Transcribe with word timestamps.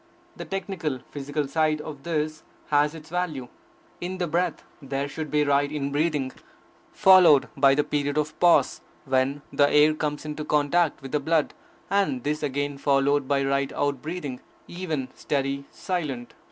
The 0.35 0.45
technical, 0.45 0.97
physical 1.11 1.47
side 1.47 1.79
of 1.79 2.01
this 2.01 2.41
has 2.69 2.95
its 2.95 3.11
value. 3.11 3.49
In 3.99 4.17
the 4.17 4.25
breath, 4.25 4.63
there 4.81 5.07
should 5.07 5.29
be 5.29 5.43
right 5.43 5.71
inbreathing, 5.71 6.31
followed 6.91 7.49
by 7.55 7.75
the 7.75 7.83
period 7.83 8.17
of 8.17 8.39
pause, 8.39 8.81
when 9.05 9.43
the 9.53 9.69
air 9.69 9.93
comes 9.93 10.25
into 10.25 10.43
contact 10.43 11.03
with 11.03 11.11
the 11.11 11.19
blood, 11.19 11.53
and 11.87 12.23
this 12.23 12.41
again 12.41 12.79
followed 12.79 13.27
by 13.27 13.43
right 13.45 13.69
outbreathing, 13.73 14.39
even, 14.67 15.07
steady, 15.13 15.65
silent. 15.69 16.33